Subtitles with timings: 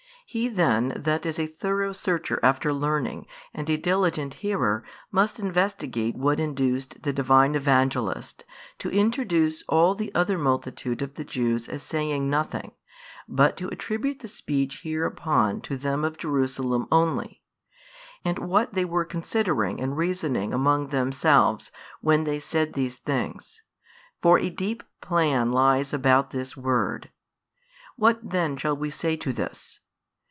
[0.27, 4.81] He then that is a thorough searcher after learning, and a diligent hearer,
[5.11, 8.45] must investigate what induced the Divine Evangelist,
[8.79, 12.71] to introduce all the other multitude of the Jews as saying nothing,
[13.27, 17.41] but to attribute the speech hereupon to them of Jerusalem only;
[18.23, 23.63] and what they were considering and reasoning among themselves when they said these things:
[24.21, 27.09] for a deep plan lies about this word.
[27.97, 29.81] What then shall we say to this?